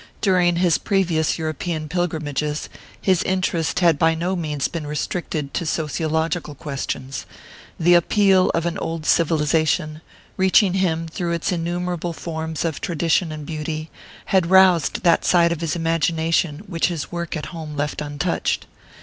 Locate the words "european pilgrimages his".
1.37-3.21